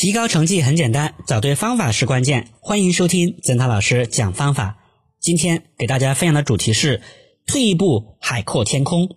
[0.00, 2.48] 提高成绩很简单，找对方法是关键。
[2.60, 4.78] 欢迎收听曾涛老师讲方法。
[5.20, 7.02] 今天给大家分享的主题是：
[7.46, 9.14] 退一步海阔天空，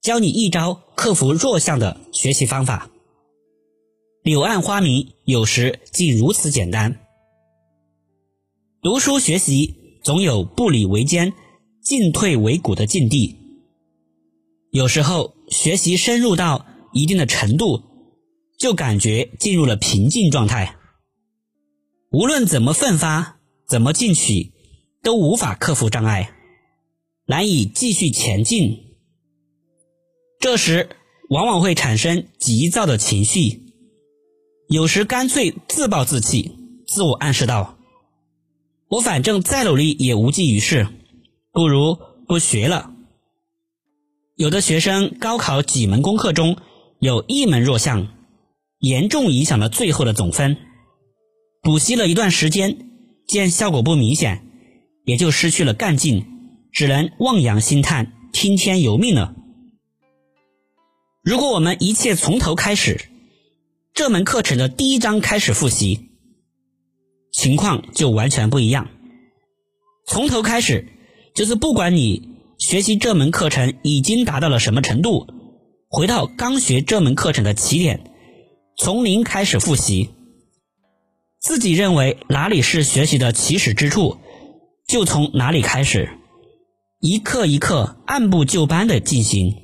[0.00, 2.90] 教你一招克服弱项的学习方法。
[4.22, 7.00] 柳暗花明，有时竟如此简单。
[8.82, 11.32] 读书学习总有步履维艰、
[11.82, 13.36] 进退维谷的境地。
[14.70, 17.82] 有时候学习深入到一定的程度，
[18.62, 20.76] 就感觉进入了平静状态。
[22.12, 24.52] 无论怎么奋发，怎么进取，
[25.02, 26.32] 都无法克服障碍，
[27.26, 28.94] 难以继续前进。
[30.38, 30.90] 这时
[31.28, 33.62] 往往会产生急躁的情绪。
[34.68, 37.76] 有时干脆自暴自弃，自我暗示道
[38.88, 40.86] ：“我反正再努力也无济于事，
[41.50, 42.92] 不如不学了。”
[44.38, 46.56] 有的学生高考几门功课中
[47.00, 48.06] 有一门弱项，
[48.82, 50.58] 严重影响了最后的总分。
[51.62, 52.76] 补习了一段时间，
[53.26, 54.44] 见效果不明显，
[55.06, 56.26] 也就失去了干劲，
[56.70, 59.34] 只能望洋兴叹，听天由命了。
[61.22, 63.08] 如果我们一切从头开始。
[63.94, 66.08] 这门课程的第一章开始复习，
[67.30, 68.88] 情况就完全不一样。
[70.06, 70.88] 从头开始，
[71.34, 75.26] 就是不管你学习这门课程已经达到了什么程度，
[75.90, 78.11] 回到刚学这门课程的起点，
[78.84, 80.10] 从零开始复习。
[81.38, 84.18] 自己认为哪里是学习的起始之处，
[84.88, 86.18] 就从哪里开始，
[86.98, 89.54] 一课一课按部就班的进行，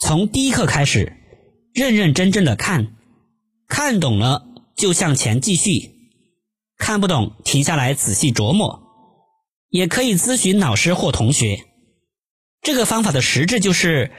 [0.00, 1.12] 从第一课开始。
[1.72, 2.96] 认认真真的看，
[3.68, 4.44] 看懂了
[4.74, 5.92] 就向前继续，
[6.76, 8.82] 看不懂停下来仔细琢磨，
[9.68, 11.66] 也可以咨询老师或同学。
[12.62, 14.10] 这个方法的实质就是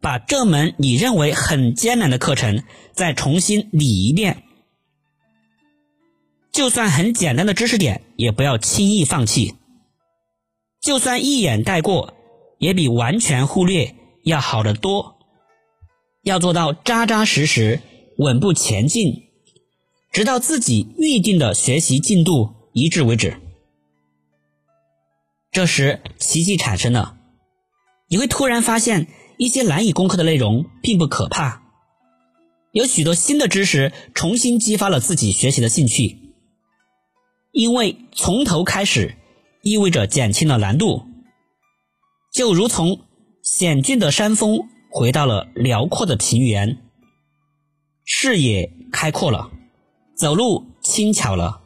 [0.00, 4.44] 把这门你认为很艰难的课程再重新理一遍，
[6.52, 9.56] 就算很简单的知识点也不要轻易放弃，
[10.80, 12.14] 就算一眼带过，
[12.58, 13.94] 也比完全忽略
[14.24, 15.16] 要好得多。
[16.22, 17.80] 要做到扎扎实实、
[18.18, 19.28] 稳步前进，
[20.10, 23.40] 直到自己预定的学习进度一致为止。
[25.52, 27.16] 这时，奇迹产生了，
[28.08, 29.06] 你会突然发现
[29.38, 31.62] 一些难以攻克的内容并不可怕，
[32.72, 36.18] 有许多新的知识重新激发了自己学习的兴趣。
[37.52, 39.16] 因为从头开始，
[39.62, 41.02] 意味着减轻了难度，
[42.32, 43.00] 就如从
[43.42, 44.68] 险峻的山峰。
[44.88, 46.78] 回到了辽阔的平原，
[48.02, 49.50] 视野开阔了，
[50.16, 51.60] 走路轻巧了，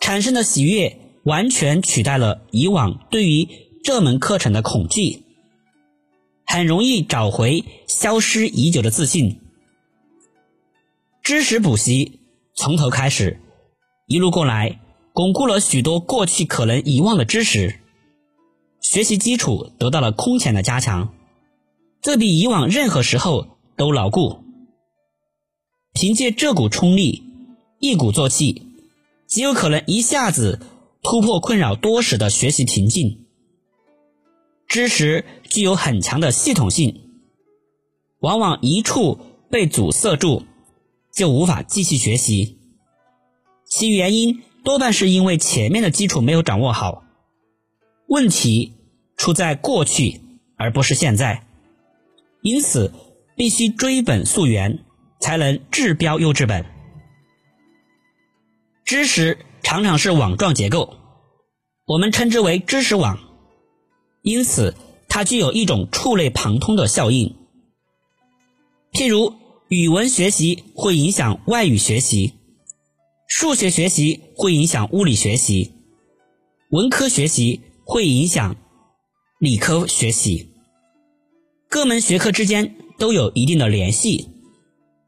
[0.00, 3.46] 产生的喜悦完全取代了以往对于
[3.82, 5.23] 这门课程的恐惧，
[6.54, 9.40] 很容易找回消失已久的自信。
[11.20, 12.20] 知识补习
[12.54, 13.40] 从头开始，
[14.06, 14.78] 一路过来，
[15.12, 17.80] 巩固了许多过去可能遗忘的知识，
[18.80, 21.12] 学习基础得到了空前的加强。
[22.00, 24.44] 这比以往任何时候都牢固。
[25.92, 27.24] 凭借这股冲力，
[27.80, 28.62] 一鼓作气，
[29.26, 30.60] 极有可能一下子
[31.02, 33.23] 突破困扰多时的学习瓶颈。
[34.74, 37.08] 知识具有很强的系统性，
[38.18, 40.42] 往往一处被阻塞住，
[41.12, 42.58] 就无法继续学习。
[43.64, 47.04] 其原因多半是因为前面的基础没有掌握好。
[48.08, 48.72] 问题
[49.16, 50.20] 出在过去，
[50.56, 51.46] 而不是现在。
[52.42, 52.92] 因此，
[53.36, 54.80] 必须追本溯源，
[55.20, 56.66] 才能治标又治本。
[58.84, 60.96] 知识常常是网状结构，
[61.86, 63.16] 我们称之为知识网，
[64.24, 64.74] 因此
[65.06, 67.36] 它具有一种触类旁通的效应。
[68.90, 69.34] 譬如，
[69.68, 72.32] 语文学习会影响外语学习，
[73.28, 75.72] 数学学习会影响物理学习，
[76.70, 78.56] 文科学习会影响
[79.38, 80.48] 理科学习。
[81.68, 84.30] 各门学科之间都有一定的联系，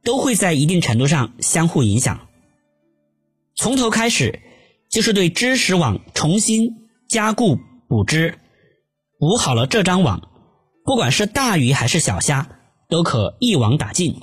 [0.04, 2.28] 都会在一定程度上相互影响。
[3.54, 4.40] 从头开始，
[4.90, 6.68] 就是对知识网重新
[7.08, 7.58] 加固
[7.88, 8.38] 补知，
[9.18, 10.30] 补好了这张网，
[10.84, 14.20] 不管是大鱼还是小虾，都可一网打尽。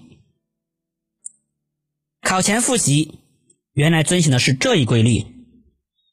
[2.22, 3.20] 考前复习
[3.74, 5.26] 原来遵循的是这一规律。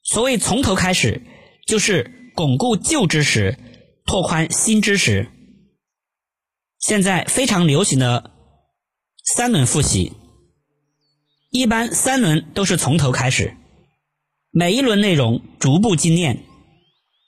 [0.03, 1.21] 所谓从头开始，
[1.67, 3.57] 就是巩固旧知识，
[4.05, 5.29] 拓宽新知识。
[6.79, 8.31] 现在非常流行的
[9.23, 10.13] 三轮复习，
[11.51, 13.55] 一般三轮都是从头开始，
[14.49, 16.43] 每一轮内容逐步精炼，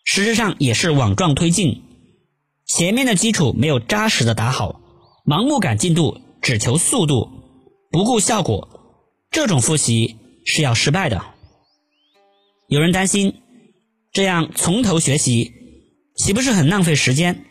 [0.04, 1.84] 实质上也是网状推进。
[2.66, 4.82] 前面的基础没有扎实的打好，
[5.26, 7.30] 盲目赶进度，只求速度，
[7.92, 8.68] 不顾效果，
[9.32, 11.24] 这种复习是要失败的。
[12.68, 13.42] 有人担心，
[14.12, 15.54] 这样从头学习
[16.16, 17.46] 岂不是很浪费时间？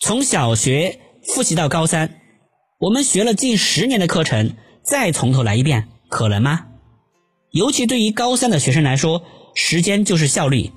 [0.00, 1.00] 从小学
[1.34, 2.20] 复习到高三，
[2.78, 6.66] 我们学了近十年的课程，再从头来一遍，可能吗？
[7.50, 9.22] 尤其对于高三的学生来说，
[9.54, 10.70] 时间就是效率，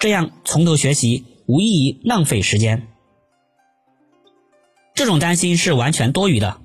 [0.00, 2.88] 这样从头学习无异于浪费时间。
[4.94, 6.58] 这种担心是完全多余的。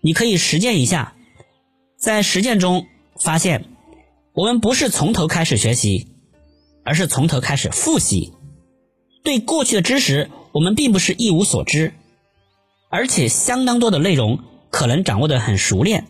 [0.00, 1.14] 你可以实践一下，
[1.96, 2.86] 在实践中
[3.22, 3.66] 发现，
[4.32, 6.08] 我们不是从头开始学习，
[6.84, 8.32] 而是从头开始复习。
[9.22, 11.92] 对过去的知识，我们并不是一无所知，
[12.90, 16.08] 而且相当多的内容可能掌握的很熟练，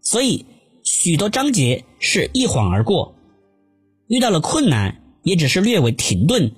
[0.00, 0.46] 所以
[0.82, 3.14] 许多章节是一晃而过。
[4.08, 6.54] 遇到了困难，也只是略微停顿。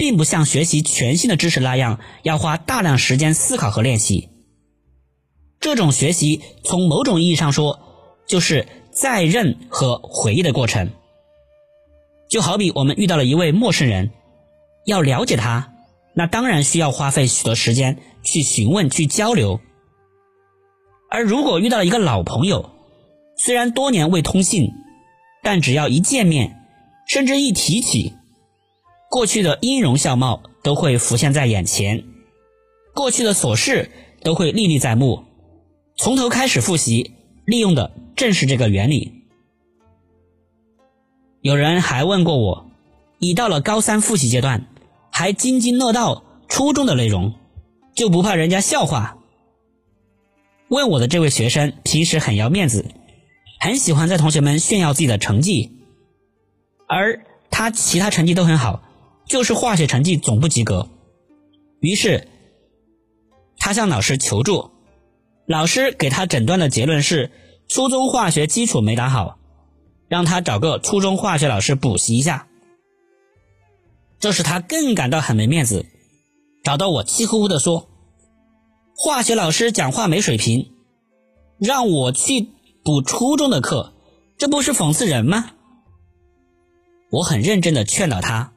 [0.00, 4.30] 并不像学习全新的知识那样要花大量时间思考和练习。
[5.60, 7.78] 这种学习从某种意义上说，
[8.26, 10.88] 就是在认和回忆的过程。
[12.30, 14.10] 就好比我们遇到了一位陌生人，
[14.86, 15.74] 要了解他，
[16.14, 19.60] 那当然需要花费许多时间去询问、去交流。
[21.10, 22.70] 而如果遇到了一个老朋友，
[23.36, 24.70] 虽然多年未通信，
[25.42, 26.59] 但只要一见面，
[27.10, 28.14] 甚至一提起。
[29.10, 32.04] 过去的音容笑貌都会浮现在眼前，
[32.94, 33.90] 过去的琐事
[34.22, 35.24] 都会历历在目。
[35.96, 37.10] 从头开始复习，
[37.44, 39.12] 利用的正是这个原理。
[41.40, 42.70] 有人还问过我，
[43.18, 44.68] 已到了高三复习阶段，
[45.10, 47.34] 还津津乐道初中的内容，
[47.92, 49.18] 就不怕人家笑话？
[50.68, 52.84] 问我的这位学生平时很要面子，
[53.58, 55.72] 很喜欢在同学们炫耀自己的成绩，
[56.90, 58.82] 而他其他成绩都很好。
[59.26, 60.88] 就是化学成绩总不及格，
[61.78, 62.26] 于是
[63.58, 64.72] 他向老师求助，
[65.46, 67.30] 老师给他诊断的结论是
[67.68, 69.38] 初中化学基础没打好，
[70.08, 72.48] 让他找个初中化学老师补习一下。
[74.18, 75.86] 这使他更感到很没面子，
[76.64, 77.88] 找到我气呼呼的说
[78.98, 80.72] ：“化学老师讲话没水平，
[81.60, 82.48] 让我去
[82.82, 83.94] 补初中的课，
[84.38, 85.52] 这不是讽刺人吗？”
[87.10, 88.52] 我很认真的劝导他。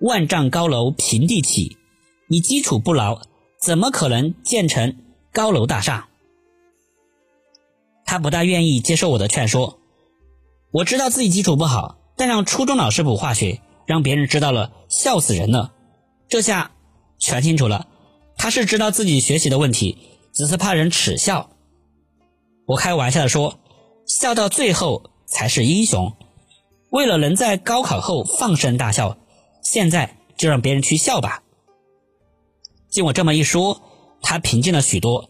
[0.00, 1.78] 万丈高楼平地起，
[2.28, 3.22] 你基础不牢，
[3.60, 4.96] 怎么可能建成
[5.32, 6.08] 高楼大厦？
[8.04, 9.78] 他不大愿意接受我的劝说。
[10.72, 15.72] 我知道自己基础不好，但让初中老师补化学，让别人知道了，笑死人了。
[16.28, 16.72] 这下
[17.18, 17.86] 全清楚了，
[18.36, 19.96] 他是知道自己学习的问题，
[20.32, 21.48] 只是怕人耻笑。
[22.66, 23.58] 我开玩笑的说，
[24.06, 26.12] 笑到最后才是英雄。
[26.94, 29.18] 为了能在高考后放声大笑。
[29.62, 31.42] 现在就让别人去笑吧。
[32.88, 33.82] 经我这么一说，
[34.22, 35.28] 他平静了许多，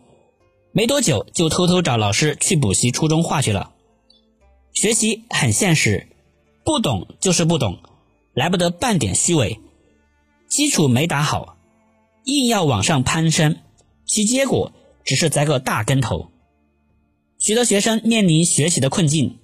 [0.72, 3.72] 没多久就偷偷找老师去补习初中化学了。
[4.74, 6.08] 学习很现实，
[6.64, 7.78] 不懂就是不懂，
[8.34, 9.58] 来不得半点虚伪。
[10.48, 11.56] 基础没打好，
[12.24, 13.56] 硬要往上攀升，
[14.04, 14.72] 其结果
[15.02, 16.30] 只是栽个大跟头。
[17.38, 19.38] 许多学生面临学习的困境，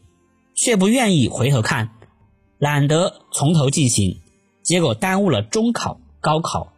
[0.55, 1.93] 却不愿意回头看，
[2.61, 4.21] 懒得从头进行。
[4.62, 6.73] 结果耽误了中考、高考，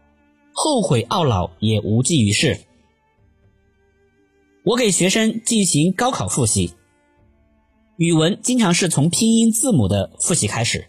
[0.54, 2.60] 后悔懊恼也无济于事。
[4.64, 6.72] 我给学生进行高考复习，
[7.96, 10.86] 语文经常是从拼音字母的复习开始。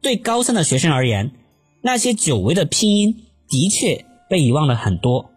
[0.00, 1.32] 对高三的学生而言，
[1.82, 5.30] 那些久违的拼音的确被遗忘了很多，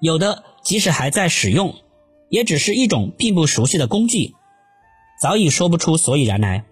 [0.00, 1.74] 有的即使还在使用，
[2.28, 4.34] 也只是一种并不熟悉的工具，
[5.22, 6.66] 早已说不出所以然来。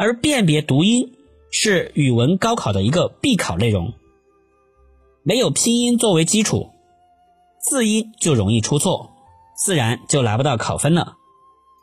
[0.00, 1.12] 而辨别读音。
[1.52, 3.92] 是语文高考的一个必考内容，
[5.24, 6.70] 没有拼音作为基础，
[7.60, 9.10] 字音就容易出错，
[9.56, 11.16] 自然就拿不到考分了。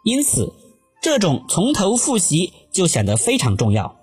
[0.06, 0.54] 因此，
[1.02, 3.98] 这种从头复习就显得非常重要。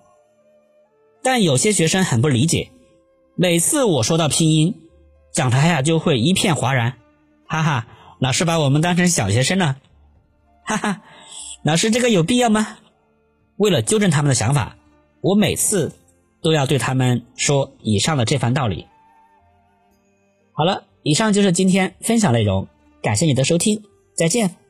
[1.23, 2.71] 但有些学生很不理解，
[3.35, 4.75] 每次我说到拼音，
[5.33, 6.99] 讲台下就会一片哗然，
[7.47, 7.87] 哈哈，
[8.21, 9.79] 老师把我们当成小学生了，
[10.63, 11.01] 哈哈，
[11.63, 12.77] 老师这个有必要吗？
[13.57, 14.77] 为了纠正他们的想法。
[15.21, 15.91] 我每次
[16.43, 18.87] 都要对他们说以上的这番道理。
[20.53, 22.69] 好了，以上就是今天分享内容，
[23.03, 23.83] 感谢你的收听，
[24.15, 24.64] 再见。